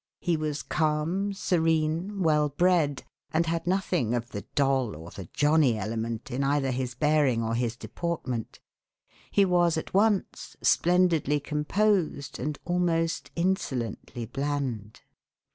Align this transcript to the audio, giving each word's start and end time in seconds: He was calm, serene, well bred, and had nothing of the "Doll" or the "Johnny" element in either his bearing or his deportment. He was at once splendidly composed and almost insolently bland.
He 0.19 0.35
was 0.35 0.63
calm, 0.63 1.31
serene, 1.31 2.23
well 2.23 2.49
bred, 2.49 3.03
and 3.31 3.45
had 3.45 3.67
nothing 3.67 4.15
of 4.15 4.31
the 4.31 4.41
"Doll" 4.55 4.95
or 4.95 5.11
the 5.11 5.29
"Johnny" 5.31 5.77
element 5.77 6.31
in 6.31 6.43
either 6.43 6.71
his 6.71 6.95
bearing 6.95 7.43
or 7.43 7.53
his 7.53 7.75
deportment. 7.75 8.59
He 9.29 9.45
was 9.45 9.77
at 9.77 9.93
once 9.93 10.57
splendidly 10.63 11.39
composed 11.39 12.39
and 12.39 12.57
almost 12.65 13.29
insolently 13.35 14.25
bland. 14.25 15.01